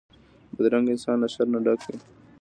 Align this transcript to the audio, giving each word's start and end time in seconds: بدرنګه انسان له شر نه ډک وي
بدرنګه 0.55 0.91
انسان 0.93 1.17
له 1.21 1.27
شر 1.33 1.47
نه 1.53 1.59
ډک 1.65 1.79
وي 1.87 1.97